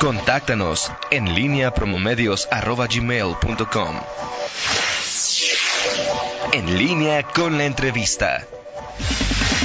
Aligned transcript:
Contáctanos 0.00 0.92
en 1.10 1.34
línea 1.34 1.72
promomedios.com. 1.72 3.96
En 6.52 6.78
línea 6.78 7.22
con 7.22 7.56
la 7.56 7.64
entrevista. 7.64 8.46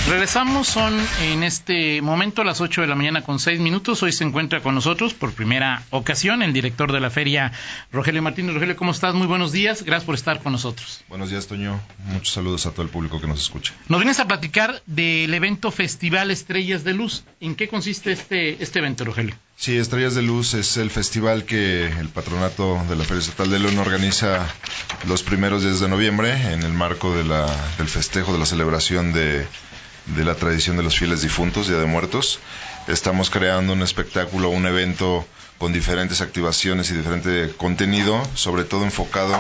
Regresamos, 0.07 0.67
son 0.67 0.97
en 1.21 1.44
este 1.44 2.02
momento 2.02 2.41
a 2.41 2.46
las 2.46 2.62
8 2.62 2.81
de 2.81 2.88
la 2.88 2.96
mañana 2.96 3.23
con 3.23 3.39
6 3.39 3.59
minutos. 3.59 4.02
Hoy 4.04 4.13
se 4.13 4.23
encuentra 4.23 4.62
con 4.62 4.73
nosotros 4.73 5.13
por 5.13 5.33
primera 5.33 5.83
ocasión 5.89 6.43
el 6.43 6.53
director 6.53 6.93
de 6.93 7.01
la 7.01 7.09
feria, 7.09 7.51
Rogelio 7.91 8.21
Martínez. 8.21 8.53
Rogelio, 8.53 8.77
¿cómo 8.77 8.91
estás? 8.91 9.13
Muy 9.13 9.27
buenos 9.27 9.51
días. 9.51 9.83
Gracias 9.83 10.05
por 10.05 10.15
estar 10.15 10.41
con 10.41 10.53
nosotros. 10.53 11.03
Buenos 11.09 11.29
días, 11.29 11.47
Toño. 11.47 11.79
Muchos 12.05 12.33
saludos 12.33 12.65
a 12.65 12.71
todo 12.71 12.83
el 12.83 12.89
público 12.89 13.19
que 13.19 13.27
nos 13.27 13.41
escucha. 13.41 13.73
Nos 13.89 13.99
vienes 13.99 14.19
a 14.19 14.27
platicar 14.27 14.81
del 14.85 15.33
evento 15.33 15.71
Festival 15.71 16.31
Estrellas 16.31 16.85
de 16.85 16.93
Luz. 16.93 17.25
¿En 17.39 17.55
qué 17.55 17.67
consiste 17.67 18.13
este, 18.13 18.63
este 18.63 18.79
evento, 18.79 19.03
Rogelio? 19.03 19.35
Sí, 19.62 19.77
Estrellas 19.77 20.16
de 20.16 20.23
Luz 20.23 20.55
es 20.55 20.77
el 20.77 20.89
festival 20.89 21.45
que 21.45 21.85
el 21.85 22.09
patronato 22.09 22.84
de 22.90 22.95
la 22.95 23.04
Feria 23.04 23.22
Estatal 23.22 23.52
de 23.52 23.59
León 23.59 23.77
organiza 23.77 24.48
los 25.08 25.22
primeros 25.22 25.62
días 25.62 25.80
de 25.80 25.88
noviembre 25.88 26.31
en 26.52 26.63
el 26.63 26.73
marco 26.73 27.16
de 27.16 27.23
la, 27.23 27.45
del 27.77 27.88
festejo, 27.88 28.34
de 28.34 28.39
la 28.39 28.48
celebración 28.48 29.13
de 29.13 29.45
de 30.05 30.26
la 30.26 30.36
tradición 30.36 30.77
de 30.77 30.84
los 30.84 30.98
fieles 30.98 31.22
difuntos, 31.22 31.67
Día 31.67 31.77
de 31.77 31.86
Muertos. 31.86 32.39
Estamos 32.88 33.30
creando 33.30 33.73
un 33.73 33.84
espectáculo, 33.84 34.50
un 34.50 34.66
evento 34.66 35.26
con 35.58 35.73
diferentes 35.73 36.22
activaciones 36.22 36.89
y 36.89 36.95
diferente 36.95 37.53
contenido, 37.55 38.22
sobre 38.34 38.64
todo 38.64 38.84
enfocado 38.84 39.39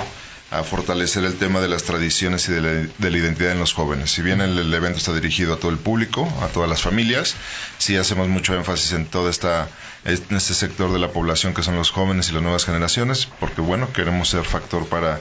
a 0.51 0.63
fortalecer 0.63 1.23
el 1.23 1.35
tema 1.35 1.61
de 1.61 1.69
las 1.69 1.83
tradiciones 1.83 2.47
y 2.49 2.51
de 2.51 2.61
la, 2.99 3.17
identidad 3.17 3.53
en 3.53 3.59
los 3.59 3.73
jóvenes. 3.73 4.11
Si 4.11 4.21
bien 4.21 4.41
el, 4.41 4.73
evento 4.73 4.97
está 4.97 5.13
dirigido 5.13 5.53
a 5.53 5.57
todo 5.57 5.71
el 5.71 5.77
público, 5.77 6.31
a 6.41 6.47
todas 6.47 6.69
las 6.69 6.81
familias, 6.81 7.35
sí 7.77 7.95
hacemos 7.95 8.27
mucho 8.27 8.53
énfasis 8.53 8.91
en 8.91 9.05
todo 9.05 9.29
esta, 9.29 9.69
en 10.03 10.35
este 10.35 10.53
sector 10.53 10.91
de 10.91 10.99
la 10.99 11.11
población 11.11 11.53
que 11.53 11.63
son 11.63 11.77
los 11.77 11.89
jóvenes 11.89 12.29
y 12.29 12.33
las 12.33 12.43
nuevas 12.43 12.65
generaciones, 12.65 13.29
porque 13.39 13.61
bueno, 13.61 13.93
queremos 13.93 14.29
ser 14.29 14.43
factor 14.43 14.85
para 14.87 15.19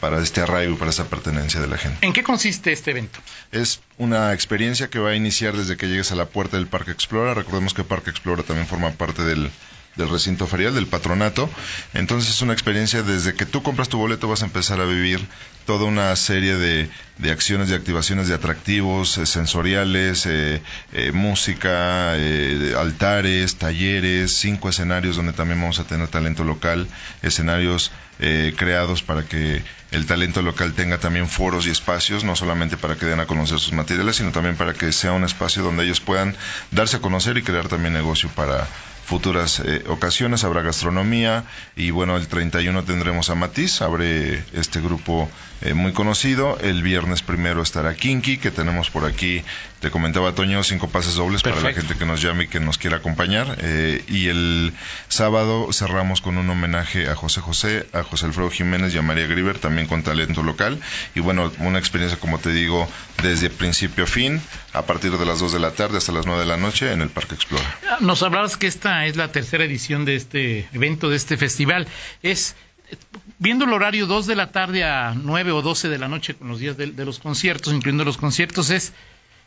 para 0.00 0.20
este 0.20 0.40
arraigo, 0.40 0.76
para 0.76 0.90
esa 0.90 1.04
pertenencia 1.04 1.60
de 1.60 1.68
la 1.68 1.78
gente. 1.78 2.04
¿En 2.04 2.12
qué 2.12 2.24
consiste 2.24 2.72
este 2.72 2.90
evento? 2.90 3.20
Es 3.52 3.80
una 3.98 4.32
experiencia 4.32 4.90
que 4.90 4.98
va 4.98 5.10
a 5.10 5.14
iniciar 5.14 5.56
desde 5.56 5.76
que 5.76 5.86
llegues 5.86 6.10
a 6.10 6.16
la 6.16 6.26
puerta 6.26 6.56
del 6.56 6.66
Parque 6.66 6.90
Explora. 6.90 7.34
Recordemos 7.34 7.72
que 7.72 7.84
Parque 7.84 8.10
Explora 8.10 8.42
también 8.42 8.66
forma 8.66 8.90
parte 8.90 9.22
del, 9.22 9.52
del 9.96 10.08
recinto 10.08 10.46
ferial, 10.46 10.74
del 10.74 10.86
patronato. 10.86 11.50
Entonces 11.94 12.30
es 12.30 12.42
una 12.42 12.52
experiencia 12.52 13.02
desde 13.02 13.34
que 13.34 13.46
tú 13.46 13.62
compras 13.62 13.88
tu 13.88 13.98
boleto 13.98 14.28
vas 14.28 14.42
a 14.42 14.46
empezar 14.46 14.80
a 14.80 14.84
vivir 14.84 15.26
toda 15.66 15.84
una 15.84 16.14
serie 16.16 16.56
de, 16.56 16.88
de 17.18 17.30
acciones, 17.30 17.68
de 17.68 17.76
activaciones, 17.76 18.28
de 18.28 18.34
atractivos 18.34 19.18
eh, 19.18 19.26
sensoriales, 19.26 20.26
eh, 20.26 20.62
eh, 20.92 21.12
música, 21.12 22.12
altares, 22.78 23.56
talleres, 23.56 24.32
cinco 24.32 24.68
escenarios 24.68 25.16
donde 25.16 25.32
también 25.32 25.60
vamos 25.60 25.78
a 25.78 25.84
tener 25.84 26.08
talento 26.08 26.44
local, 26.44 26.88
escenarios 27.22 27.92
creados 28.56 29.02
para 29.02 29.24
que 29.24 29.64
el 29.90 30.06
talento 30.06 30.42
local 30.42 30.74
tenga 30.74 30.98
también 30.98 31.28
foros 31.28 31.66
y 31.66 31.70
espacios, 31.70 32.22
no 32.22 32.36
solamente 32.36 32.76
para 32.76 32.94
que 32.94 33.06
den 33.06 33.18
a 33.18 33.26
conocer 33.26 33.58
sus 33.58 33.72
materiales, 33.72 34.16
sino 34.16 34.30
también 34.30 34.54
para 34.54 34.74
que 34.74 34.92
sea 34.92 35.10
un 35.10 35.24
espacio 35.24 35.64
donde 35.64 35.82
ellos 35.82 36.00
puedan 36.00 36.36
darse 36.70 36.98
a 36.98 37.00
conocer 37.00 37.36
y 37.36 37.42
crear 37.42 37.66
también 37.66 37.94
negocio 37.94 38.28
para 38.36 38.68
futuras 39.04 39.60
eh, 39.60 39.84
ocasiones. 39.88 40.44
Habrá 40.44 40.62
gastronomía 40.62 41.44
y 41.76 41.90
bueno, 41.90 42.16
el 42.16 42.28
31 42.28 42.84
tendremos 42.84 43.30
a 43.30 43.34
Matiz, 43.34 43.82
abre 43.82 44.44
este 44.52 44.80
grupo 44.80 45.28
eh, 45.64 45.74
muy 45.74 45.92
conocido. 45.92 46.58
El 46.60 46.82
viernes 46.82 47.22
primero 47.22 47.62
estará 47.62 47.94
Kinky, 47.94 48.38
que 48.38 48.50
tenemos 48.50 48.90
por 48.90 49.04
aquí, 49.04 49.44
te 49.80 49.90
comentaba 49.90 50.34
Toño, 50.34 50.64
cinco 50.64 50.88
pases 50.88 51.14
dobles 51.14 51.42
para 51.42 51.60
la 51.60 51.72
gente 51.72 51.94
que 51.94 52.04
nos 52.04 52.20
llame 52.20 52.44
y 52.44 52.48
que 52.48 52.58
nos 52.58 52.78
quiera 52.78 52.96
acompañar. 52.96 53.56
Eh, 53.60 54.04
y 54.08 54.26
el 54.26 54.72
sábado 55.08 55.72
cerramos 55.72 56.20
con 56.20 56.36
un 56.36 56.50
homenaje 56.50 57.08
a 57.08 57.14
José 57.14 57.40
José, 57.40 57.86
a 57.92 58.02
José 58.02 58.26
Alfredo 58.26 58.50
Jiménez 58.50 58.92
y 58.94 58.98
a 58.98 59.02
María 59.02 59.26
Griver, 59.28 59.58
también 59.58 59.86
con 59.86 60.02
talento 60.02 60.42
local. 60.42 60.80
Y 61.14 61.20
bueno, 61.20 61.52
una 61.58 61.78
experiencia, 61.78 62.18
como 62.18 62.38
te 62.38 62.52
digo, 62.52 62.88
desde 63.22 63.48
principio 63.48 64.04
a 64.04 64.08
fin, 64.08 64.40
a 64.72 64.82
partir 64.82 65.16
de 65.16 65.24
las 65.24 65.38
2 65.38 65.52
de 65.52 65.60
la 65.60 65.70
tarde 65.72 65.98
hasta 65.98 66.10
las 66.10 66.26
9 66.26 66.40
de 66.40 66.46
la 66.46 66.56
noche 66.56 66.92
en 66.92 67.02
el 67.02 67.08
Parque 67.08 67.36
Explora. 67.36 67.78
Nos 68.00 68.22
hablabas 68.24 68.56
que 68.56 68.66
esta 68.66 68.91
es 69.06 69.16
la 69.16 69.32
tercera 69.32 69.64
edición 69.64 70.04
de 70.04 70.16
este 70.16 70.68
evento, 70.72 71.08
de 71.08 71.16
este 71.16 71.36
festival. 71.36 71.86
Es 72.22 72.54
viendo 73.38 73.64
el 73.64 73.72
horario 73.72 74.06
2 74.06 74.26
de 74.26 74.36
la 74.36 74.52
tarde 74.52 74.84
a 74.84 75.14
9 75.14 75.52
o 75.52 75.62
12 75.62 75.88
de 75.88 75.98
la 75.98 76.08
noche 76.08 76.34
con 76.34 76.48
los 76.48 76.58
días 76.58 76.76
de, 76.76 77.04
los 77.04 77.18
conciertos, 77.18 77.72
incluyendo 77.72 78.04
los 78.04 78.16
conciertos, 78.16 78.70
es 78.70 78.92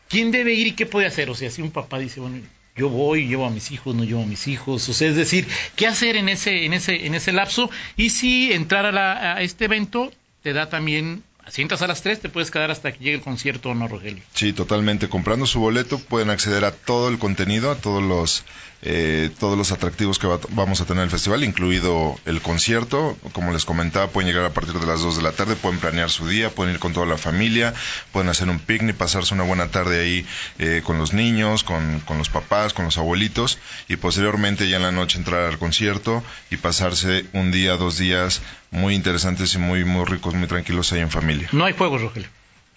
quién 0.09 0.31
debe 0.31 0.53
ir 0.53 0.67
y 0.67 0.71
qué 0.73 0.85
puede 0.85 1.07
hacer. 1.07 1.29
O 1.29 1.35
sea, 1.35 1.49
si 1.49 1.61
un 1.61 1.71
papá 1.71 1.99
dice, 1.99 2.19
bueno, 2.19 2.39
yo 2.75 2.89
voy, 2.89 3.27
llevo 3.27 3.45
a 3.45 3.49
mis 3.49 3.71
hijos, 3.71 3.95
no 3.95 4.03
llevo 4.03 4.23
a 4.23 4.25
mis 4.25 4.47
hijos, 4.47 4.87
o 4.89 4.93
sea, 4.93 5.09
es 5.09 5.15
decir, 5.15 5.47
qué 5.75 5.87
hacer 5.87 6.17
en 6.17 6.29
ese, 6.29 6.65
en 6.65 6.73
ese, 6.73 7.05
en 7.05 7.15
ese 7.15 7.31
lapso 7.31 7.69
y 7.95 8.09
si 8.09 8.51
entrar 8.51 8.85
a, 8.85 9.35
a 9.35 9.41
este 9.41 9.65
evento 9.65 10.11
te 10.43 10.53
da 10.53 10.69
también 10.69 11.23
si 11.49 11.61
entras 11.61 11.81
a 11.81 11.87
las 11.87 12.01
3, 12.01 12.21
te 12.21 12.29
puedes 12.29 12.51
quedar 12.51 12.71
hasta 12.71 12.91
que 12.91 12.99
llegue 12.99 13.17
el 13.17 13.21
concierto 13.21 13.69
o 13.69 13.75
no, 13.75 13.87
Rogelio. 13.87 14.23
Sí, 14.33 14.53
totalmente. 14.53 15.09
Comprando 15.09 15.45
su 15.45 15.59
boleto 15.59 15.99
pueden 15.99 16.29
acceder 16.29 16.65
a 16.65 16.71
todo 16.71 17.09
el 17.09 17.19
contenido, 17.19 17.71
a 17.71 17.75
todos 17.75 18.03
los 18.03 18.43
eh, 18.87 19.31
todos 19.39 19.57
los 19.57 19.71
atractivos 19.71 20.19
que 20.19 20.27
vamos 20.49 20.79
a 20.79 20.85
tener 20.85 21.01
en 21.01 21.05
el 21.05 21.09
festival, 21.09 21.43
incluido 21.43 22.19
el 22.25 22.39
concierto. 22.41 23.17
Como 23.31 23.51
les 23.51 23.65
comentaba, 23.65 24.11
pueden 24.11 24.29
llegar 24.29 24.45
a 24.45 24.53
partir 24.53 24.75
de 24.75 24.85
las 24.85 25.01
2 25.01 25.17
de 25.17 25.23
la 25.23 25.31
tarde, 25.31 25.55
pueden 25.55 25.79
planear 25.79 26.11
su 26.11 26.27
día, 26.27 26.51
pueden 26.51 26.75
ir 26.75 26.79
con 26.79 26.93
toda 26.93 27.07
la 27.07 27.17
familia, 27.17 27.73
pueden 28.11 28.29
hacer 28.29 28.47
un 28.47 28.59
picnic, 28.59 28.95
pasarse 28.95 29.33
una 29.33 29.43
buena 29.43 29.69
tarde 29.69 30.01
ahí 30.01 30.27
eh, 30.59 30.81
con 30.85 30.99
los 30.99 31.13
niños, 31.13 31.63
con, 31.63 31.99
con 32.01 32.19
los 32.19 32.29
papás, 32.29 32.73
con 32.73 32.85
los 32.85 32.99
abuelitos 32.99 33.57
y 33.87 33.95
posteriormente 33.95 34.69
ya 34.69 34.77
en 34.77 34.83
la 34.83 34.91
noche 34.91 35.17
entrar 35.17 35.45
al 35.45 35.57
concierto 35.57 36.23
y 36.51 36.57
pasarse 36.57 37.25
un 37.33 37.51
día, 37.51 37.77
dos 37.77 37.97
días 37.97 38.43
muy 38.75 38.93
interesantes 38.93 39.53
y 39.55 39.57
muy, 39.57 39.85
muy 39.85 40.05
ricos, 40.05 40.33
muy 40.33 40.47
tranquilos 40.47 40.91
ahí 40.91 40.99
en 40.99 41.09
familia. 41.09 41.49
No 41.51 41.65
hay 41.65 41.73
juegos, 41.73 42.01
Rogelio. 42.01 42.29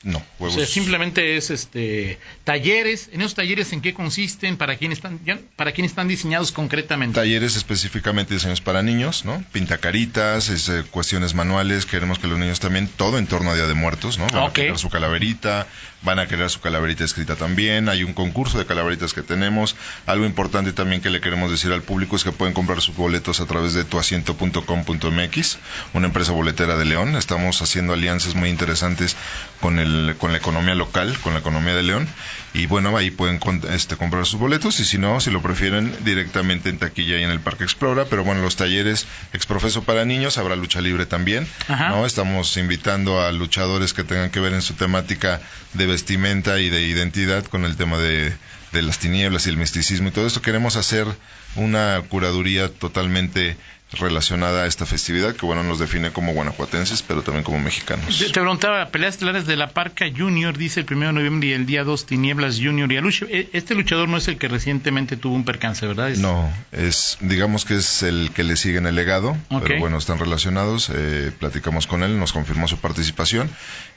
No, 0.05 0.23
juegos. 0.39 0.57
O 0.57 0.59
sea, 0.61 0.67
simplemente 0.67 1.37
es 1.37 1.51
este 1.51 2.21
talleres. 2.45 3.11
¿En 3.13 3.21
esos 3.21 3.35
talleres 3.35 3.73
en 3.73 3.81
qué 3.81 3.95
consisten? 3.95 4.57
¿Para 4.57 4.77
quién 4.77 4.93
están, 4.93 5.19
para 5.57 5.73
quién 5.73 5.85
están 5.85 6.07
diseñados 6.07 6.53
concretamente? 6.53 7.19
Talleres 7.19 7.57
específicamente 7.57 8.35
diseñados 8.35 8.61
para 8.61 8.83
niños, 8.83 9.25
¿no? 9.25 9.43
Pintacaritas, 9.51 10.51
es, 10.51 10.69
eh, 10.69 10.85
cuestiones 10.89 11.35
manuales. 11.35 11.85
Queremos 11.85 12.21
que 12.21 12.29
los 12.29 12.39
niños 12.39 12.61
también, 12.61 12.87
todo 12.87 13.19
en 13.19 13.27
torno 13.27 13.51
a 13.51 13.55
Día 13.57 13.67
de 13.67 13.75
Muertos, 13.75 14.19
¿no? 14.19 14.29
Van 14.29 14.45
a 14.45 14.53
crear 14.53 14.79
su 14.79 14.89
calaverita, 14.89 15.67
van 16.03 16.21
a 16.21 16.29
crear 16.29 16.49
su 16.49 16.61
calaverita 16.61 17.03
escrita 17.03 17.35
también. 17.35 17.89
Hay 17.89 18.05
un 18.05 18.15
concurso 18.15 18.57
de 18.57 18.67
calaveritas 18.67 19.15
que 19.15 19.23
tenemos. 19.23 19.75
Algo 20.07 20.27
importante 20.27 20.73
también 20.73 21.01
que 21.01 21.11
le 21.11 21.21
queremos 21.21 21.51
decir 21.51 21.73
al 21.73 21.83
público 21.83 22.15
es 22.15 22.23
que 22.23 22.31
pueden 22.31 22.55
comprar 22.55 22.81
sus 22.83 22.95
boletos 22.95 23.41
a 23.41 23.47
través 23.47 23.75
de 23.75 23.83
tuasiento.com.mx, 23.83 25.59
una 25.93 26.07
empresa 26.07 26.31
boletera 26.31 26.77
de 26.77 26.85
León. 26.85 27.17
Estamos 27.17 27.63
haciendo 27.63 27.95
alianzas 27.95 28.37
muy 28.37 28.49
interesantes 28.49 29.17
con 29.61 29.81
el 29.81 29.88
con 30.19 30.33
la 30.33 30.39
economía 30.39 30.75
local, 30.75 31.17
con 31.21 31.35
la 31.35 31.41
economía 31.41 31.75
de 31.75 31.83
León. 31.83 32.09
Y 32.55 32.67
bueno, 32.67 32.97
ahí 32.97 33.11
pueden 33.11 33.41
este, 33.71 33.97
comprar 33.97 34.27
sus 34.27 34.41
boletos 34.41 34.81
y 34.81 34.85
si 34.85 34.99
no, 34.99 35.21
si 35.21 35.31
lo 35.31 35.43
prefieren, 35.43 35.95
directamente 36.05 36.71
en 36.71 36.79
taquilla 36.79 37.19
y 37.19 37.23
en 37.23 37.31
el 37.31 37.41
Parque 37.41 37.65
Explora. 37.65 38.07
Pero 38.07 38.25
bueno, 38.25 38.43
los 38.43 38.57
talleres 38.57 39.07
exprofeso 39.33 39.85
para 39.85 40.05
niños, 40.05 40.39
habrá 40.39 40.57
lucha 40.57 40.81
libre 40.81 41.07
también. 41.07 41.47
¿no? 41.69 42.07
Estamos 42.07 42.57
invitando 42.57 43.21
a 43.21 43.33
luchadores 43.33 43.93
que 43.93 44.05
tengan 44.05 44.31
que 44.31 44.41
ver 44.41 44.55
en 44.55 44.63
su 44.63 44.75
temática 44.75 45.41
de 45.75 45.87
vestimenta 45.87 46.59
y 46.59 46.71
de 46.71 46.83
identidad 46.83 47.45
con 47.45 47.65
el 47.65 47.77
tema 47.77 47.99
de, 47.99 48.33
de 48.73 48.83
las 48.83 48.99
tinieblas 48.99 49.47
y 49.47 49.51
el 49.51 49.57
misticismo 49.57 50.09
y 50.09 50.13
todo 50.13 50.27
esto. 50.27 50.43
Queremos 50.43 50.77
hacer 50.77 51.07
una 51.57 52.03
curaduría 52.09 52.69
totalmente 52.69 53.57
relacionada 53.93 54.65
a 54.65 54.67
esta 54.67 54.85
festividad 54.85 55.35
que 55.35 55.47
bueno 55.47 55.63
nos 55.63 55.79
define 55.79 56.11
como 56.13 56.33
guanajuatenses 56.35 57.03
pero 57.03 57.23
también 57.23 57.43
como 57.43 57.59
mexicanos. 57.59 58.19
Te, 58.19 58.31
preguntaba, 58.31 58.87
peleas 58.89 59.15
estelares 59.15 59.47
de 59.47 59.57
la 59.57 59.71
Parca 59.71 60.07
Junior, 60.15 60.57
dice 60.57 60.81
el 60.81 60.87
1 60.91 61.07
de 61.07 61.13
noviembre 61.15 61.49
y 61.49 61.53
el 61.53 61.65
día 61.65 61.85
2 61.85 62.05
Tinieblas 62.05 62.59
Junior 62.63 62.91
y 62.93 62.97
Aluche. 62.99 63.27
E, 63.31 63.49
este 63.55 63.75
luchador 63.75 64.09
no 64.09 64.19
es 64.19 64.29
el 64.29 64.37
que 64.37 64.49
recientemente 64.49 65.17
tuvo 65.17 65.35
un 65.35 65.45
percance, 65.45 65.87
¿verdad? 65.87 66.11
No, 66.17 66.53
es 66.73 67.17
digamos 67.21 67.65
que 67.65 67.77
es 67.77 68.03
el 68.03 68.31
que 68.35 68.45
le 68.45 68.57
sigue 68.57 68.79
en 68.79 68.87
el 68.87 68.95
legado, 68.95 69.37
pero 69.49 69.79
bueno, 69.79 69.97
están 69.97 70.19
relacionados, 70.19 70.91
eh, 70.95 71.33
platicamos 71.39 71.87
con 71.87 72.03
él, 72.03 72.19
nos 72.19 72.33
confirmó 72.33 72.69
su 72.69 72.79
participación 72.79 73.51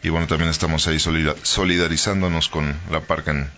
y 0.04 0.10
bueno, 0.10 0.28
también 0.28 0.50
estamos 0.50 0.88
ahí 0.88 1.00
solidarizándonos 1.00 2.48
con 2.48 2.76
la 2.90 3.02
Parca 3.02 3.32
en, 3.32 3.50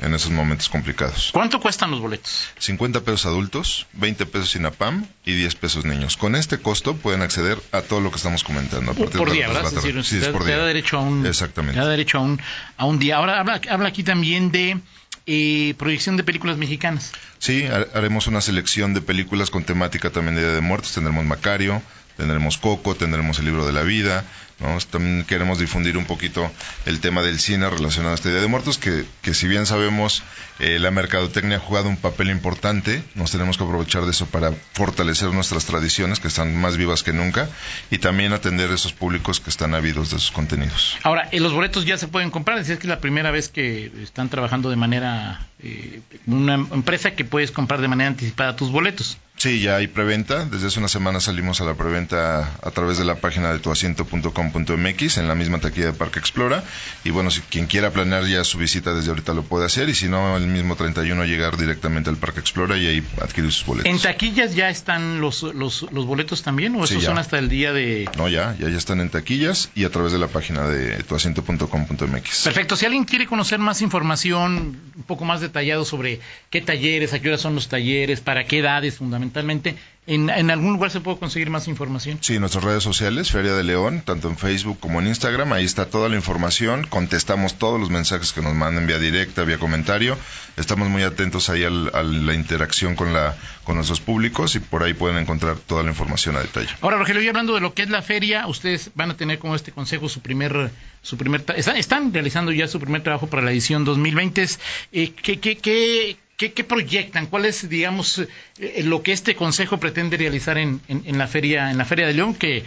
en, 0.00 0.14
esos 0.14 0.30
momentos 0.30 0.68
complicados. 0.68 1.30
¿Cuánto 1.32 1.60
cuestan 1.60 1.90
los 1.90 2.00
boletos? 2.00 2.48
50 2.58 3.00
pesos 3.00 3.26
adultos, 3.26 3.86
20 3.94 4.26
pesos 4.26 4.50
sin 4.50 4.66
APAM 4.66 5.06
y 5.24 5.34
10 5.34 5.54
pesos 5.56 5.71
niños. 5.84 6.16
Con 6.16 6.34
este 6.36 6.58
costo 6.58 6.96
pueden 6.96 7.22
acceder 7.22 7.58
a 7.72 7.82
todo 7.82 8.00
lo 8.00 8.10
que 8.10 8.16
estamos 8.16 8.44
comentando. 8.44 8.94
por, 8.94 9.30
día, 9.30 9.48
¿verdad? 9.48 9.70
sí, 10.02 10.18
es 10.18 10.28
por 10.28 10.44
día. 10.44 10.58
da 10.58 10.66
derecho 10.66 10.98
a 10.98 11.00
un, 11.00 11.26
Exactamente. 11.26 11.78
da 11.78 11.88
derecho 11.88 12.18
a 12.18 12.20
un, 12.20 12.40
a 12.76 12.84
un 12.84 12.98
día. 12.98 13.16
Ahora 13.16 13.40
habla, 13.40 13.60
habla 13.68 13.88
aquí 13.88 14.02
también 14.02 14.52
de 14.52 14.78
eh, 15.26 15.74
proyección 15.78 16.16
de 16.16 16.24
películas 16.24 16.56
mexicanas. 16.56 17.12
Sí, 17.38 17.64
haremos 17.94 18.26
una 18.26 18.40
selección 18.40 18.94
de 18.94 19.00
películas 19.00 19.50
con 19.50 19.64
temática 19.64 20.10
también 20.10 20.34
de 20.34 20.42
Día 20.42 20.52
de 20.52 20.60
Muertos. 20.60 20.92
Tendremos 20.92 21.24
Macario, 21.24 21.82
tendremos 22.16 22.58
Coco, 22.58 22.94
tendremos 22.94 23.38
el 23.38 23.46
libro 23.46 23.66
de 23.66 23.72
la 23.72 23.82
vida, 23.82 24.24
¿no? 24.62 24.78
También 24.90 25.24
queremos 25.24 25.58
difundir 25.58 25.96
un 25.96 26.04
poquito 26.04 26.50
el 26.86 27.00
tema 27.00 27.22
del 27.22 27.38
cine 27.38 27.68
relacionado 27.68 28.12
a 28.12 28.14
este 28.14 28.30
Día 28.30 28.40
de 28.40 28.46
Muertos, 28.46 28.78
que, 28.78 29.04
que 29.22 29.34
si 29.34 29.48
bien 29.48 29.66
sabemos 29.66 30.22
eh, 30.58 30.78
la 30.78 30.90
mercadotecnia 30.90 31.56
ha 31.56 31.60
jugado 31.60 31.88
un 31.88 31.96
papel 31.96 32.30
importante, 32.30 33.02
nos 33.14 33.32
tenemos 33.32 33.58
que 33.58 33.64
aprovechar 33.64 34.04
de 34.04 34.12
eso 34.12 34.26
para 34.26 34.52
fortalecer 34.72 35.32
nuestras 35.32 35.64
tradiciones, 35.64 36.20
que 36.20 36.28
están 36.28 36.56
más 36.56 36.76
vivas 36.76 37.02
que 37.02 37.12
nunca, 37.12 37.48
y 37.90 37.98
también 37.98 38.32
atender 38.32 38.70
a 38.70 38.74
esos 38.74 38.92
públicos 38.92 39.40
que 39.40 39.50
están 39.50 39.74
ávidos 39.74 40.10
de 40.10 40.18
sus 40.18 40.30
contenidos. 40.30 40.96
Ahora, 41.02 41.28
eh, 41.32 41.40
los 41.40 41.52
boletos 41.52 41.84
ya 41.84 41.98
se 41.98 42.08
pueden 42.08 42.30
comprar, 42.30 42.58
es 42.58 42.66
que 42.68 42.74
es 42.74 42.84
la 42.84 43.00
primera 43.00 43.30
vez 43.30 43.48
que 43.48 43.90
están 44.02 44.28
trabajando 44.28 44.70
de 44.70 44.76
manera, 44.76 45.46
eh, 45.62 46.00
una 46.26 46.54
empresa 46.54 47.12
que 47.12 47.24
puedes 47.24 47.50
comprar 47.50 47.80
de 47.80 47.88
manera 47.88 48.08
anticipada 48.08 48.54
tus 48.56 48.70
boletos. 48.70 49.18
Sí, 49.36 49.60
ya 49.60 49.76
hay 49.76 49.88
preventa. 49.88 50.44
Desde 50.44 50.68
hace 50.68 50.78
una 50.78 50.88
semana 50.88 51.18
salimos 51.18 51.60
a 51.60 51.64
la 51.64 51.74
preventa 51.74 52.48
a 52.62 52.70
través 52.70 52.98
de 52.98 53.04
la 53.04 53.16
página 53.16 53.52
de 53.52 53.58
tuasiento.com.mx 54.52 55.18
en 55.18 55.28
la 55.28 55.34
misma 55.34 55.58
taquilla 55.58 55.86
de 55.86 55.92
Parque 55.92 56.18
Explora. 56.18 56.62
Y 57.04 57.10
bueno, 57.10 57.30
si 57.30 57.40
quien 57.40 57.66
quiera 57.66 57.90
planear 57.90 58.26
ya 58.26 58.44
su 58.44 58.58
visita 58.58 58.94
desde 58.94 59.10
ahorita 59.10 59.34
lo 59.34 59.42
puede 59.42 59.66
hacer. 59.66 59.88
Y 59.88 59.94
si 59.94 60.08
no, 60.08 60.36
el 60.36 60.46
mismo 60.46 60.76
31 60.76 61.24
llegar 61.24 61.56
directamente 61.56 62.10
al 62.10 62.16
Parque 62.16 62.40
Explora 62.40 62.76
y 62.76 62.86
ahí 62.86 63.06
adquirir 63.20 63.50
sus 63.52 63.66
boletos. 63.66 63.90
¿En 63.90 63.98
taquillas 63.98 64.54
ya 64.54 64.68
están 64.68 65.20
los, 65.20 65.42
los, 65.42 65.90
los 65.90 66.06
boletos 66.06 66.42
también? 66.42 66.74
¿O 66.76 66.84
esos 66.84 67.02
son 67.02 67.18
hasta 67.18 67.38
el 67.38 67.48
día 67.48 67.72
de.? 67.72 68.08
No, 68.16 68.28
ya, 68.28 68.54
ya, 68.58 68.68
ya 68.68 68.78
están 68.78 69.00
en 69.00 69.10
taquillas 69.10 69.70
y 69.74 69.84
a 69.84 69.90
través 69.90 70.12
de 70.12 70.18
la 70.18 70.28
página 70.28 70.68
de 70.68 71.02
tuasiento.com.mx. 71.02 72.44
Perfecto. 72.44 72.76
Si 72.76 72.86
alguien 72.86 73.04
quiere 73.04 73.26
conocer 73.26 73.58
más 73.58 73.82
información, 73.82 74.80
un 74.96 75.02
poco 75.04 75.24
más 75.24 75.40
detallado 75.40 75.84
sobre 75.84 76.20
qué 76.50 76.60
talleres, 76.60 77.12
a 77.12 77.20
qué 77.20 77.28
hora 77.28 77.38
son 77.38 77.54
los 77.54 77.68
talleres, 77.68 78.20
para 78.20 78.44
qué 78.44 78.58
edades 78.58 78.96
fundamentalmente. 78.96 79.76
¿En, 80.04 80.30
¿En, 80.30 80.50
algún 80.50 80.72
lugar 80.72 80.90
se 80.90 81.00
puede 81.00 81.18
conseguir 81.18 81.48
más 81.48 81.68
información? 81.68 82.18
Sí, 82.20 82.40
nuestras 82.40 82.64
redes 82.64 82.82
sociales, 82.82 83.30
Feria 83.30 83.54
de 83.54 83.62
León, 83.62 84.02
tanto 84.04 84.28
en 84.28 84.36
Facebook 84.36 84.80
como 84.80 85.00
en 85.00 85.06
Instagram, 85.06 85.52
ahí 85.52 85.64
está 85.64 85.90
toda 85.90 86.08
la 86.08 86.16
información, 86.16 86.84
contestamos 86.88 87.56
todos 87.56 87.78
los 87.78 87.88
mensajes 87.88 88.32
que 88.32 88.42
nos 88.42 88.52
manden 88.52 88.88
vía 88.88 88.98
directa, 88.98 89.44
vía 89.44 89.58
comentario, 89.58 90.18
estamos 90.56 90.88
muy 90.88 91.04
atentos 91.04 91.48
ahí 91.50 91.62
al, 91.62 91.92
a 91.94 92.02
la 92.02 92.34
interacción 92.34 92.96
con, 92.96 93.12
la, 93.12 93.36
con 93.62 93.76
nuestros 93.76 94.00
públicos 94.00 94.56
y 94.56 94.58
por 94.58 94.82
ahí 94.82 94.92
pueden 94.92 95.18
encontrar 95.18 95.56
toda 95.58 95.84
la 95.84 95.90
información 95.90 96.34
a 96.36 96.40
detalle. 96.40 96.70
Ahora, 96.80 96.98
Rogelio, 96.98 97.22
y 97.22 97.28
hablando 97.28 97.54
de 97.54 97.60
lo 97.60 97.72
que 97.72 97.82
es 97.82 97.88
la 97.88 98.02
feria, 98.02 98.48
ustedes 98.48 98.90
van 98.96 99.12
a 99.12 99.16
tener 99.16 99.38
como 99.38 99.54
este 99.54 99.70
consejo 99.70 100.08
su 100.08 100.20
primer, 100.20 100.72
su 101.02 101.16
primer, 101.16 101.44
están, 101.54 101.76
están 101.76 102.12
realizando 102.12 102.50
ya 102.50 102.66
su 102.66 102.80
primer 102.80 103.04
trabajo 103.04 103.28
para 103.28 103.42
la 103.42 103.52
edición 103.52 103.84
2020. 103.84 104.48
Eh, 104.92 105.12
¿qué, 105.14 105.38
qué, 105.38 105.58
qué, 105.58 106.16
¿Qué, 106.36 106.64
proyectan? 106.64 107.26
¿Cuál 107.26 107.44
es, 107.44 107.68
digamos, 107.68 108.18
eh, 108.58 108.82
lo 108.84 109.02
que 109.02 109.12
este 109.12 109.36
consejo 109.36 109.78
pretende 109.78 110.16
realizar 110.16 110.58
en, 110.58 110.80
en, 110.88 111.16
la 111.18 111.28
feria, 111.28 111.70
en 111.70 111.78
la 111.78 111.84
feria 111.84 112.06
de 112.06 112.14
León, 112.14 112.34
que 112.34 112.64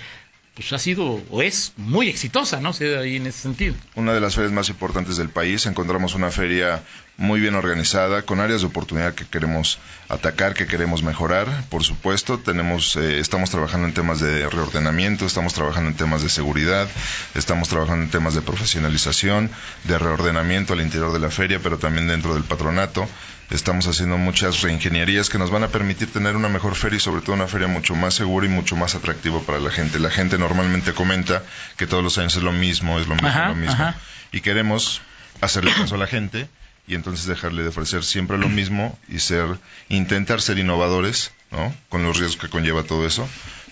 pues 0.55 0.71
ha 0.71 0.79
sido 0.79 1.21
o 1.29 1.41
es 1.41 1.73
muy 1.75 2.07
exitosa, 2.07 2.61
¿no? 2.61 2.71
ahí 2.79 3.17
en 3.17 3.27
ese 3.27 3.39
sentido. 3.39 3.75
Una 3.95 4.13
de 4.13 4.21
las 4.21 4.35
ferias 4.35 4.53
más 4.53 4.69
importantes 4.69 5.17
del 5.17 5.27
país. 5.29 5.65
Encontramos 5.65 6.15
una 6.15 6.31
feria 6.31 6.81
muy 7.17 7.39
bien 7.39 7.55
organizada, 7.55 8.23
con 8.23 8.39
áreas 8.39 8.61
de 8.61 8.67
oportunidad 8.67 9.13
que 9.13 9.25
queremos 9.25 9.79
atacar, 10.09 10.53
que 10.53 10.67
queremos 10.67 11.01
mejorar. 11.01 11.47
Por 11.69 11.83
supuesto, 11.83 12.39
tenemos, 12.39 12.95
eh, 12.97 13.19
estamos 13.19 13.49
trabajando 13.49 13.87
en 13.87 13.93
temas 13.93 14.19
de 14.19 14.49
reordenamiento, 14.49 15.25
estamos 15.25 15.53
trabajando 15.53 15.89
en 15.91 15.95
temas 15.95 16.23
de 16.23 16.29
seguridad, 16.29 16.87
estamos 17.33 17.69
trabajando 17.69 18.03
en 18.03 18.11
temas 18.11 18.35
de 18.35 18.41
profesionalización, 18.41 19.49
de 19.85 19.97
reordenamiento 19.97 20.73
al 20.73 20.81
interior 20.81 21.13
de 21.13 21.19
la 21.19 21.29
feria, 21.29 21.59
pero 21.63 21.77
también 21.77 22.07
dentro 22.07 22.33
del 22.33 22.43
patronato. 22.43 23.07
Estamos 23.51 23.87
haciendo 23.87 24.17
muchas 24.17 24.61
reingenierías 24.61 25.29
que 25.29 25.37
nos 25.37 25.51
van 25.51 25.63
a 25.63 25.67
permitir 25.67 26.11
tener 26.11 26.35
una 26.35 26.49
mejor 26.49 26.75
feria 26.75 26.97
y 26.97 26.99
sobre 26.99 27.21
todo 27.21 27.33
una 27.33 27.47
feria 27.47 27.67
mucho 27.67 27.95
más 27.95 28.15
segura 28.15 28.47
y 28.47 28.49
mucho 28.49 28.75
más 28.75 28.95
atractiva 28.95 29.39
para 29.41 29.59
la 29.59 29.69
gente. 29.69 29.99
La 29.99 30.09
gente 30.09 30.37
normalmente 30.37 30.93
comenta 30.93 31.43
que 31.77 31.85
todos 31.85 32.03
los 32.03 32.17
años 32.17 32.35
es 32.35 32.43
lo 32.43 32.51
mismo, 32.51 32.99
es 32.99 33.07
lo 33.07 33.15
mismo, 33.15 33.45
lo 33.47 33.55
mismo. 33.55 33.93
Y 34.31 34.41
queremos 34.41 35.01
hacerle 35.41 35.71
caso 35.73 35.95
a 35.95 35.99
la 35.99 36.07
gente 36.07 36.49
y 36.87 36.95
entonces 36.95 37.25
dejarle 37.25 37.63
de 37.63 37.69
ofrecer 37.69 38.03
siempre 38.03 38.37
lo 38.37 38.49
mismo 38.49 38.97
y 39.07 39.19
ser 39.19 39.45
intentar 39.89 40.41
ser 40.41 40.57
innovadores, 40.57 41.31
¿no? 41.51 41.73
Con 41.89 42.03
los 42.03 42.17
riesgos 42.17 42.37
que 42.37 42.49
conlleva 42.49 42.83
todo 42.83 43.05
eso 43.05 43.27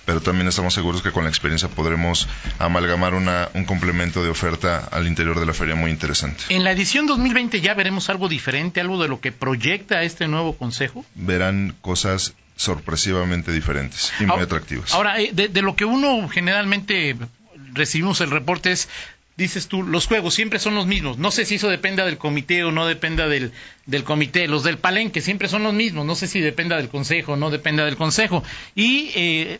pero 0.06 0.22
también 0.22 0.48
estamos 0.48 0.74
seguros 0.74 1.02
que 1.02 1.12
con 1.12 1.24
la 1.24 1.30
experiencia 1.30 1.70
podremos 1.70 2.28
amalgamar 2.60 3.14
una, 3.14 3.50
un 3.54 3.66
complemento 3.66 4.24
de 4.24 4.30
oferta 4.30 4.88
al 4.92 5.08
interior 5.08 5.40
de 5.40 5.46
la 5.46 5.54
feria 5.54 5.76
muy 5.76 5.92
interesante. 5.92 6.44
En 6.50 6.64
la 6.64 6.72
edición 6.72 7.08
2020 7.08 7.62
ya 7.62 7.74
veremos 7.74 8.10
algo 8.10 8.28
diferente, 8.28 8.82
algo 8.82 9.02
de 9.02 9.08
lo 9.08 9.22
que 9.22 9.32
proyecta 9.32 10.04
este 10.04 10.28
nuevo 10.28 10.58
consejo. 10.58 11.06
Verán 11.16 11.76
cosas 11.82 12.34
sorpresivamente 12.56 13.52
diferentes 13.52 14.12
y 14.20 14.26
muy 14.26 14.40
atractivas. 14.40 14.94
Ahora, 14.94 15.20
eh, 15.20 15.32
de, 15.34 15.48
de 15.48 15.62
lo 15.62 15.76
que 15.76 15.86
uno 15.86 16.28
generalmente 16.30 17.16
recibimos 17.74 18.22
el 18.22 18.30
reporte 18.30 18.72
es 18.72 18.90
dices 19.38 19.68
tú, 19.68 19.84
los 19.84 20.08
juegos 20.08 20.34
siempre 20.34 20.60
son 20.60 20.76
los 20.76 20.86
mismos. 20.86 21.18
No 21.18 21.32
sé 21.32 21.46
si 21.46 21.56
eso 21.56 21.70
dependa 21.70 22.06
del 22.06 22.18
comité 22.18 22.64
o 22.64 22.72
no 22.72 22.86
dependa 22.86 23.28
del, 23.28 23.52
del 23.86 24.04
comité. 24.04 24.48
Los 24.48 24.64
del 24.64 24.78
palenque 24.78 25.22
siempre 25.22 25.48
son 25.48 25.64
los 25.64 25.74
mismos. 25.74 26.06
No 26.06 26.16
sé 26.16 26.28
si 26.28 26.40
dependa 26.40 26.78
del 26.78 26.90
consejo 26.90 27.34
o 27.34 27.36
no 27.36 27.50
dependa 27.50 27.86
del 27.86 27.98
consejo. 27.98 28.44
Y 28.76 29.12
eh, 29.16 29.60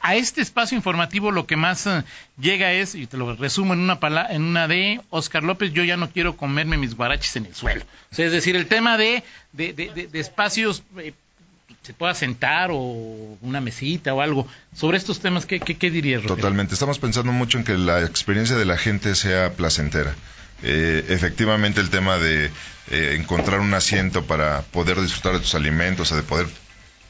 a 0.00 0.14
este 0.14 0.40
espacio 0.40 0.76
informativo 0.76 1.30
lo 1.30 1.46
que 1.46 1.56
más 1.56 1.86
eh, 1.86 2.04
llega 2.38 2.72
es, 2.72 2.94
y 2.94 3.06
te 3.06 3.16
lo 3.16 3.34
resumo 3.34 3.74
en 3.74 3.80
una, 3.80 3.98
en 4.30 4.42
una 4.42 4.68
de 4.68 5.00
Oscar 5.10 5.42
López, 5.42 5.72
yo 5.72 5.84
ya 5.84 5.96
no 5.96 6.10
quiero 6.10 6.36
comerme 6.36 6.76
mis 6.76 6.94
guaraches 6.94 7.36
en 7.36 7.46
el 7.46 7.54
suelo. 7.54 7.84
es 8.10 8.32
decir, 8.32 8.56
el 8.56 8.66
tema 8.66 8.96
de, 8.96 9.22
de, 9.52 9.72
de, 9.72 10.20
espacios... 10.20 10.82
Eh, 10.98 11.12
se 11.86 11.94
pueda 11.94 12.14
sentar 12.14 12.70
o 12.72 13.38
una 13.42 13.60
mesita 13.60 14.12
o 14.12 14.20
algo. 14.20 14.48
Sobre 14.74 14.98
estos 14.98 15.20
temas, 15.20 15.46
¿qué, 15.46 15.60
qué, 15.60 15.90
dirías, 15.90 16.24
Totalmente. 16.24 16.74
Estamos 16.74 16.98
pensando 16.98 17.30
mucho 17.30 17.58
en 17.58 17.64
que 17.64 17.78
la 17.78 18.02
experiencia 18.02 18.56
de 18.56 18.64
la 18.64 18.76
gente 18.76 19.14
sea 19.14 19.52
placentera. 19.52 20.12
Eh, 20.64 21.04
efectivamente, 21.10 21.80
el 21.80 21.88
tema 21.90 22.18
de 22.18 22.50
eh, 22.90 23.16
encontrar 23.20 23.60
un 23.60 23.72
asiento 23.72 24.24
para 24.24 24.62
poder 24.62 25.00
disfrutar 25.00 25.34
de 25.34 25.38
tus 25.38 25.54
alimentos, 25.54 26.10
o 26.10 26.16
de 26.16 26.22
poder 26.22 26.48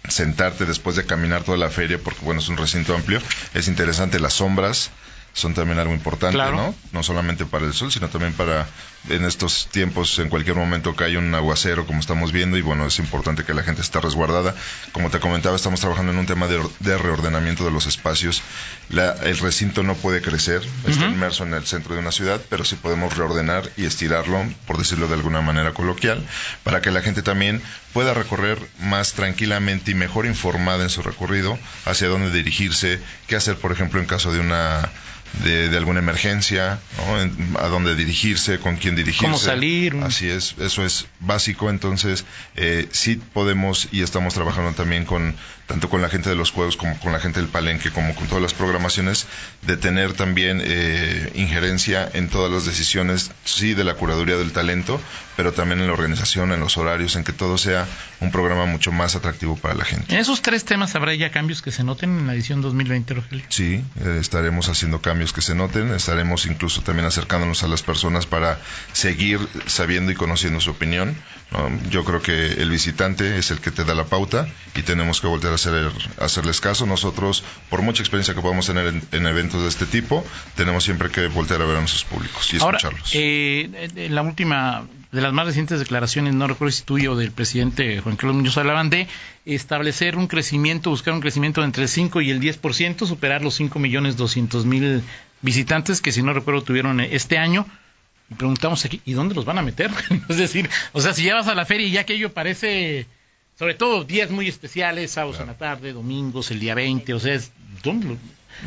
sentarte 0.08 0.66
después 0.66 0.94
de 0.94 1.06
caminar 1.06 1.42
toda 1.42 1.56
la 1.56 1.70
feria, 1.70 1.98
porque 1.98 2.20
bueno, 2.22 2.40
es 2.40 2.48
un 2.50 2.58
recinto 2.58 2.94
amplio, 2.94 3.22
es 3.54 3.68
interesante 3.68 4.20
las 4.20 4.34
sombras, 4.34 4.90
son 5.36 5.52
también 5.52 5.78
algo 5.78 5.92
importante, 5.92 6.38
¿no? 6.38 6.74
No 6.92 7.02
solamente 7.02 7.44
para 7.44 7.66
el 7.66 7.74
sol, 7.74 7.92
sino 7.92 8.08
también 8.08 8.32
para 8.32 8.66
en 9.10 9.26
estos 9.26 9.68
tiempos, 9.70 10.18
en 10.18 10.30
cualquier 10.30 10.56
momento 10.56 10.96
que 10.96 11.04
haya 11.04 11.18
un 11.18 11.32
aguacero, 11.34 11.86
como 11.86 12.00
estamos 12.00 12.32
viendo, 12.32 12.56
y 12.56 12.62
bueno, 12.62 12.86
es 12.86 12.98
importante 12.98 13.44
que 13.44 13.52
la 13.52 13.62
gente 13.62 13.82
esté 13.82 14.00
resguardada. 14.00 14.54
Como 14.92 15.10
te 15.10 15.20
comentaba, 15.20 15.54
estamos 15.54 15.80
trabajando 15.80 16.12
en 16.12 16.18
un 16.18 16.26
tema 16.26 16.48
de, 16.48 16.98
reordenamiento 16.98 17.66
de 17.66 17.70
los 17.70 17.86
espacios. 17.86 18.42
el 18.88 19.38
recinto 19.38 19.82
no 19.82 19.94
puede 19.94 20.22
crecer, 20.22 20.62
está 20.86 21.04
inmerso 21.04 21.44
en 21.44 21.52
el 21.52 21.66
centro 21.66 21.92
de 21.92 22.00
una 22.00 22.12
ciudad, 22.12 22.40
pero 22.48 22.64
sí 22.64 22.74
podemos 22.74 23.14
reordenar 23.14 23.70
y 23.76 23.84
estirarlo, 23.84 24.42
por 24.66 24.78
decirlo 24.78 25.06
de 25.06 25.14
alguna 25.14 25.42
manera 25.42 25.74
coloquial, 25.74 26.26
para 26.64 26.80
que 26.80 26.90
la 26.90 27.02
gente 27.02 27.20
también 27.20 27.60
pueda 27.92 28.14
recorrer 28.14 28.58
más 28.80 29.12
tranquilamente 29.12 29.90
y 29.90 29.94
mejor 29.94 30.24
informada 30.24 30.82
en 30.82 30.90
su 30.90 31.02
recorrido, 31.02 31.58
hacia 31.84 32.08
dónde 32.08 32.30
dirigirse, 32.30 33.00
qué 33.26 33.36
hacer, 33.36 33.56
por 33.56 33.70
ejemplo, 33.70 34.00
en 34.00 34.06
caso 34.06 34.32
de 34.32 34.40
una 34.40 34.90
de, 35.42 35.68
de 35.68 35.76
alguna 35.76 36.00
emergencia, 36.00 36.78
¿no? 36.96 37.60
a 37.60 37.68
dónde 37.68 37.94
dirigirse, 37.94 38.58
con 38.58 38.76
quién 38.76 38.96
dirigirse. 38.96 39.26
Cómo 39.26 39.38
salir. 39.38 39.96
Así 40.02 40.28
es, 40.28 40.54
eso 40.58 40.84
es 40.84 41.06
básico. 41.20 41.70
Entonces, 41.70 42.24
eh, 42.54 42.88
sí 42.92 43.20
podemos 43.32 43.88
y 43.92 44.02
estamos 44.02 44.34
trabajando 44.34 44.72
también 44.72 45.04
con 45.04 45.34
tanto 45.66 45.88
con 45.88 46.00
la 46.00 46.08
gente 46.08 46.28
de 46.28 46.36
los 46.36 46.52
juegos 46.52 46.76
como 46.76 46.98
con 46.98 47.12
la 47.12 47.18
gente 47.18 47.40
del 47.40 47.48
palenque, 47.48 47.90
como 47.90 48.14
con 48.14 48.26
todas 48.28 48.42
las 48.42 48.54
programaciones, 48.54 49.26
de 49.62 49.76
tener 49.76 50.12
también 50.12 50.62
eh, 50.64 51.32
injerencia 51.34 52.08
en 52.14 52.28
todas 52.28 52.50
las 52.50 52.64
decisiones, 52.64 53.32
sí, 53.44 53.74
de 53.74 53.84
la 53.84 53.94
curaduría 53.94 54.36
del 54.36 54.52
talento, 54.52 55.00
pero 55.36 55.52
también 55.52 55.80
en 55.80 55.88
la 55.88 55.92
organización, 55.92 56.52
en 56.52 56.60
los 56.60 56.76
horarios, 56.76 57.16
en 57.16 57.24
que 57.24 57.32
todo 57.32 57.58
sea 57.58 57.86
un 58.20 58.30
programa 58.30 58.64
mucho 58.66 58.92
más 58.92 59.16
atractivo 59.16 59.56
para 59.56 59.74
la 59.74 59.84
gente. 59.84 60.14
En 60.14 60.20
esos 60.20 60.40
tres 60.40 60.64
temas 60.64 60.94
habrá 60.94 61.14
ya 61.14 61.30
cambios 61.30 61.62
que 61.62 61.72
se 61.72 61.82
noten 61.82 62.18
en 62.18 62.26
la 62.26 62.34
edición 62.34 62.60
2020, 62.60 63.14
Rogelio. 63.14 63.44
Sí, 63.48 63.82
eh, 64.00 64.18
estaremos 64.20 64.68
haciendo 64.68 65.00
cambios 65.00 65.25
que 65.32 65.42
se 65.42 65.54
noten, 65.54 65.92
estaremos 65.92 66.46
incluso 66.46 66.82
también 66.82 67.06
acercándonos 67.06 67.62
a 67.62 67.68
las 67.68 67.82
personas 67.82 68.26
para 68.26 68.58
seguir 68.92 69.40
sabiendo 69.66 70.12
y 70.12 70.14
conociendo 70.14 70.60
su 70.60 70.70
opinión. 70.70 71.16
Yo 71.90 72.04
creo 72.04 72.20
que 72.20 72.54
el 72.60 72.70
visitante 72.70 73.38
es 73.38 73.50
el 73.50 73.60
que 73.60 73.70
te 73.70 73.84
da 73.84 73.94
la 73.94 74.04
pauta 74.04 74.48
y 74.74 74.82
tenemos 74.82 75.20
que 75.20 75.26
volver 75.26 75.52
a 75.52 75.54
hacer, 75.54 75.90
hacerles 76.18 76.60
caso. 76.60 76.86
Nosotros, 76.86 77.44
por 77.70 77.82
mucha 77.82 78.02
experiencia 78.02 78.34
que 78.34 78.40
podamos 78.40 78.66
tener 78.66 78.92
en, 79.12 79.26
eventos 79.26 79.62
de 79.62 79.68
este 79.68 79.86
tipo, 79.86 80.24
tenemos 80.56 80.84
siempre 80.84 81.10
que 81.10 81.28
voltear 81.28 81.62
a 81.62 81.66
ver 81.66 81.76
a 81.76 81.80
nuestros 81.80 82.04
públicos 82.04 82.52
y 82.52 82.56
escucharlos. 82.56 83.10
Eh, 83.14 83.88
en 83.94 84.14
la 84.14 84.22
última 84.22 84.86
de 85.16 85.22
las 85.22 85.32
más 85.32 85.46
recientes 85.46 85.78
declaraciones, 85.78 86.34
no 86.34 86.46
recuerdo 86.46 86.72
si 86.72 86.82
tuyo 86.82 87.16
del 87.16 87.32
presidente 87.32 88.02
Juan 88.02 88.16
Carlos 88.16 88.36
Muñoz, 88.36 88.58
hablaban 88.58 88.90
de 88.90 89.08
establecer 89.46 90.14
un 90.18 90.26
crecimiento, 90.26 90.90
buscar 90.90 91.14
un 91.14 91.22
crecimiento 91.22 91.64
entre 91.64 91.84
el 91.84 91.88
5 91.88 92.20
y 92.20 92.30
el 92.30 92.38
10%, 92.38 93.06
superar 93.06 93.40
los 93.42 93.54
5 93.54 93.78
millones 93.78 94.18
200 94.18 94.66
mil 94.66 95.02
visitantes 95.40 96.02
que, 96.02 96.12
si 96.12 96.22
no 96.22 96.34
recuerdo, 96.34 96.62
tuvieron 96.62 97.00
este 97.00 97.38
año. 97.38 97.66
Y 98.30 98.34
preguntamos 98.34 98.84
aquí, 98.84 99.00
¿y 99.06 99.14
dónde 99.14 99.34
los 99.34 99.46
van 99.46 99.56
a 99.56 99.62
meter? 99.62 99.90
es 100.28 100.36
decir, 100.36 100.68
o 100.92 101.00
sea, 101.00 101.14
si 101.14 101.22
ya 101.22 101.36
vas 101.36 101.48
a 101.48 101.54
la 101.54 101.64
feria 101.64 101.86
y 101.86 101.92
ya 101.92 102.02
aquello 102.02 102.34
parece, 102.34 103.06
sobre 103.58 103.72
todo 103.72 104.04
días 104.04 104.30
muy 104.30 104.48
especiales, 104.48 105.12
sábados 105.12 105.40
en 105.40 105.46
la 105.46 105.56
tarde, 105.56 105.94
domingos, 105.94 106.50
el 106.50 106.60
día 106.60 106.74
20, 106.74 107.14
o 107.14 107.20
sea, 107.20 107.32
es 107.32 107.52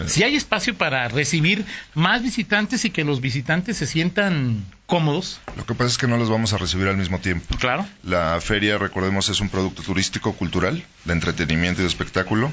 si 0.07 0.23
hay 0.23 0.35
espacio 0.35 0.75
para 0.75 1.07
recibir 1.07 1.65
más 1.93 2.23
visitantes 2.23 2.85
y 2.85 2.89
que 2.89 3.03
los 3.03 3.21
visitantes 3.21 3.77
se 3.77 3.85
sientan 3.85 4.65
cómodos. 4.85 5.39
Lo 5.55 5.65
que 5.65 5.75
pasa 5.75 5.89
es 5.89 5.97
que 5.97 6.07
no 6.07 6.17
los 6.17 6.29
vamos 6.29 6.53
a 6.53 6.57
recibir 6.57 6.87
al 6.87 6.97
mismo 6.97 7.19
tiempo. 7.19 7.55
Claro. 7.57 7.87
La 8.03 8.39
feria, 8.41 8.77
recordemos, 8.77 9.29
es 9.29 9.39
un 9.39 9.49
producto 9.49 9.83
turístico, 9.83 10.33
cultural, 10.33 10.83
de 11.05 11.13
entretenimiento 11.13 11.81
y 11.81 11.83
de 11.83 11.89
espectáculo. 11.89 12.51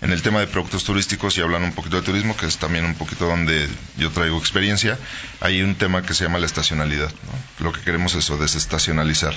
En 0.00 0.12
el 0.12 0.22
tema 0.22 0.38
de 0.38 0.46
productos 0.46 0.84
turísticos, 0.84 1.36
y 1.36 1.40
hablan 1.40 1.64
un 1.64 1.72
poquito 1.72 1.96
de 1.96 2.02
turismo, 2.02 2.36
que 2.36 2.46
es 2.46 2.58
también 2.58 2.84
un 2.84 2.94
poquito 2.94 3.26
donde 3.26 3.68
yo 3.96 4.10
traigo 4.12 4.38
experiencia, 4.38 4.96
hay 5.40 5.60
un 5.62 5.74
tema 5.74 6.02
que 6.02 6.14
se 6.14 6.22
llama 6.22 6.38
la 6.38 6.46
estacionalidad. 6.46 7.10
Lo 7.58 7.72
que 7.72 7.80
queremos 7.80 8.14
es 8.14 8.24
eso, 8.24 8.36
desestacionalizar. 8.36 9.34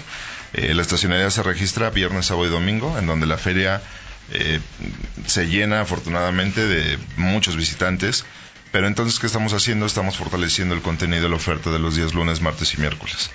Eh, 0.53 0.75
la 0.75 0.83
estacionalidad 0.83 1.31
se 1.31 1.41
registra 1.41 1.89
viernes, 1.89 2.27
sábado 2.27 2.45
y 2.45 2.50
domingo, 2.50 2.95
en 3.00 3.07
donde 3.07 3.25
la 3.25 3.39
feria 3.39 3.81
eh, 4.31 4.59
se 5.27 5.47
llena 5.47 5.81
afortunadamente 5.81 6.65
de 6.65 6.97
muchos 7.17 7.55
visitantes. 7.55 8.25
Pero 8.71 8.88
entonces, 8.88 9.19
¿qué 9.19 9.27
estamos 9.27 9.53
haciendo? 9.53 9.85
Estamos 9.85 10.15
fortaleciendo 10.15 10.73
el 10.73 10.81
contenido 10.81 11.23
de 11.23 11.29
la 11.29 11.35
oferta 11.35 11.71
de 11.71 11.79
los 11.79 11.95
días 11.95 12.13
lunes, 12.13 12.41
martes 12.41 12.73
y 12.73 12.77
miércoles. 12.77 13.29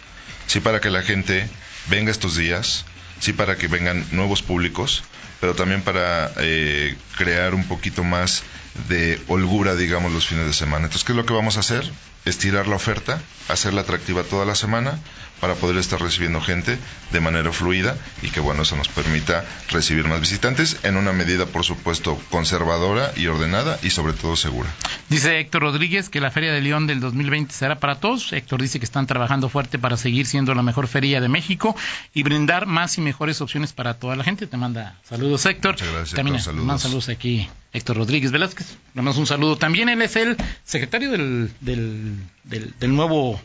Sí, 0.47 0.61
para 0.61 0.81
que 0.81 0.91
la 0.91 1.03
gente 1.03 1.49
venga 1.89 2.11
estos 2.11 2.37
días, 2.37 2.87
sí, 3.21 3.33
para 3.33 3.57
que 3.57 3.69
vengan 3.69 4.07
nuevos 4.13 4.43
públicos, 4.43 5.05
pero 5.41 5.55
también 5.55 5.83
para 5.83 6.33
eh, 6.39 6.97
crear 7.17 7.55
un 7.55 7.65
poquito 7.65 8.03
más 8.03 8.43
de 8.89 9.21
holgura, 9.29 9.75
digamos, 9.75 10.13
los 10.13 10.27
fines 10.27 10.47
de 10.47 10.53
semana. 10.53 10.85
Entonces, 10.85 11.05
¿qué 11.05 11.13
es 11.13 11.17
lo 11.17 11.27
que 11.27 11.35
vamos 11.35 11.57
a 11.57 11.61
hacer? 11.61 11.91
Estirar 12.25 12.67
la 12.67 12.77
oferta, 12.77 13.21
hacerla 13.49 13.83
atractiva 13.83 14.25
toda 14.25 14.45
la 14.45 14.55
semana 14.55 14.99
para 15.41 15.55
poder 15.55 15.77
estar 15.77 16.01
recibiendo 16.01 16.41
gente 16.41 16.79
de 17.13 17.21
manera 17.21 17.53
fluida 17.53 17.97
y 18.23 18.29
que, 18.29 18.41
bueno, 18.41 18.63
eso 18.63 18.77
nos 18.77 18.89
permita 18.89 19.45
recibir 19.69 20.07
más 20.07 20.21
visitantes 20.21 20.79
en 20.83 20.97
una 20.97 21.13
medida, 21.13 21.47
por 21.47 21.65
supuesto, 21.65 22.19
conservadora 22.31 23.13
y 23.17 23.27
ordenada 23.27 23.79
y 23.83 23.91
sobre 23.91 24.13
todo 24.15 24.37
segura. 24.37 24.69
Dice 25.09 25.39
Héctor 25.39 25.63
Rodríguez 25.63 26.09
que 26.09 26.21
la 26.21 26.31
Feria 26.31 26.53
de 26.53 26.61
León 26.61 26.87
del 26.87 27.01
2020 27.01 27.53
será 27.53 27.79
para 27.79 27.97
todos. 27.97 28.33
Héctor 28.33 28.63
dice 28.63 28.79
que 28.79 28.85
están 28.85 29.07
trabajando 29.07 29.49
fuerte 29.49 29.79
para 29.79 29.97
seguir 29.97 30.27
siendo 30.27 30.55
la 30.55 30.63
mejor 30.63 30.89
feria 30.89 31.21
de 31.21 31.29
México 31.29 31.77
y 32.15 32.23
brindar 32.23 32.67
más 32.67 32.97
y 32.99 33.01
mejores 33.03 33.41
opciones 33.41 33.73
para 33.73 33.95
toda 33.95 34.17
la 34.17 34.25
gente. 34.25 34.47
Te 34.47 34.57
manda 34.57 34.99
saludos, 35.05 35.45
Héctor. 35.47 35.75
Muchas 35.75 35.93
gracias. 35.93 36.17
También 36.17 36.41
saludos. 36.41 36.83
saludos 36.83 37.09
aquí, 37.09 37.49
Héctor 37.73 37.99
Rodríguez 37.99 38.33
Velázquez. 38.33 38.66
Le 38.95 39.01
damos 39.01 39.17
un 39.17 39.27
saludo. 39.27 39.57
También 39.57 39.89
él 39.89 40.03
es 40.03 40.17
el 40.17 40.37
secretario 40.65 41.11
del, 41.11 41.51
del, 41.61 42.19
del 42.45 42.95
nuevo 42.95 43.41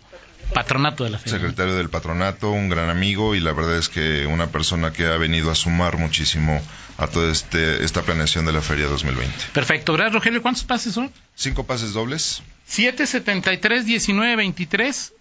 patronato 0.53 1.03
de 1.03 1.11
la 1.11 1.17
feria. 1.17 1.39
Secretario 1.39 1.75
del 1.75 1.89
patronato, 1.89 2.51
un 2.51 2.69
gran 2.69 2.89
amigo 2.89 3.35
y 3.35 3.39
la 3.39 3.53
verdad 3.53 3.77
es 3.77 3.89
que 3.89 4.25
una 4.25 4.47
persona 4.47 4.91
que 4.91 5.05
ha 5.05 5.17
venido 5.17 5.51
a 5.51 5.55
sumar 5.55 5.97
muchísimo 5.97 6.61
a 6.97 7.07
toda 7.07 7.31
este, 7.31 7.83
esta 7.83 8.01
planeación 8.01 8.45
de 8.45 8.53
la 8.53 8.61
feria 8.61 8.87
2020. 8.87 9.33
Perfecto. 9.53 9.93
Gracias, 9.93 10.13
Rogelio. 10.13 10.41
¿Cuántos 10.41 10.63
pases 10.63 10.93
son? 10.93 11.11
Cinco 11.35 11.65
pases 11.65 11.93
dobles. 11.93 12.43
773 12.67 13.85
1923 13.85 15.13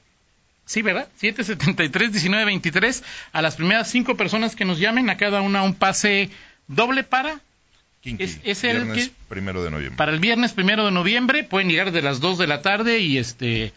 Sí, 0.67 0.83
¿verdad? 0.83 1.09
773 1.17 2.13
1923 2.13 3.03
A 3.33 3.43
las 3.43 3.57
primeras 3.57 3.91
cinco 3.91 4.17
personas 4.17 4.55
que 4.55 4.65
nos 4.65 4.79
llamen, 4.79 5.11
a 5.11 5.17
cada 5.17 5.41
una 5.41 5.63
un 5.63 5.75
pase 5.75 6.31
doble 6.69 7.03
para. 7.03 7.41
Es, 8.03 8.65
el 8.65 8.85
viernes 8.85 9.11
primero 9.29 9.63
de 9.63 9.71
noviembre. 9.71 9.97
Para 9.97 10.13
el 10.13 10.21
viernes 10.21 10.53
primero 10.53 10.85
de 10.85 10.91
noviembre 10.91 11.45
pueden 11.45 11.69
llegar 11.69 11.93
de 11.93 12.03
las 12.03 12.21
2 12.21 12.39
de 12.39 12.47
la 12.47 12.63
tarde 12.63 13.01
y 13.01 13.19
este 13.19 13.73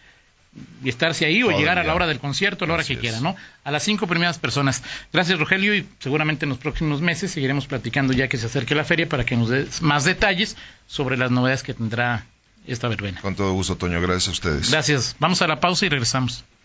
y 0.83 0.89
estarse 0.89 1.25
ahí 1.25 1.41
o 1.41 1.49
llegar 1.49 1.79
a 1.79 1.83
la 1.83 1.95
hora 1.95 2.05
del 2.05 2.19
concierto, 2.19 2.65
a 2.65 2.67
la 2.67 2.75
hora 2.75 2.83
que 2.83 2.97
quiera, 2.97 3.19
¿no? 3.19 3.35
A 3.63 3.71
las 3.71 3.83
cinco 3.83 4.05
primeras 4.05 4.37
personas. 4.37 4.83
Gracias, 5.11 5.39
Rogelio, 5.39 5.75
y 5.75 5.87
seguramente 5.99 6.45
en 6.45 6.49
los 6.49 6.59
próximos 6.59 7.01
meses 7.01 7.31
seguiremos 7.31 7.65
platicando 7.65 8.13
ya 8.13 8.27
que 8.27 8.37
se 8.37 8.45
acerque 8.45 8.75
la 8.75 8.83
feria 8.83 9.09
para 9.09 9.25
que 9.25 9.35
nos 9.35 9.49
des 9.49 9.81
más 9.81 10.03
detalles 10.03 10.55
sobre 10.85 11.17
las 11.17 11.31
novedades 11.31 11.63
que 11.63 11.73
tendrá 11.73 12.27
esta 12.67 12.87
verbena. 12.87 13.19
Con 13.21 13.35
todo 13.35 13.51
gusto, 13.53 13.77
Toño. 13.77 13.99
Gracias 13.99 14.27
a 14.27 14.31
ustedes. 14.31 14.71
Gracias. 14.71 15.15
Vamos 15.19 15.41
a 15.41 15.47
la 15.47 15.59
pausa 15.59 15.85
y 15.85 15.89
regresamos. 15.89 16.43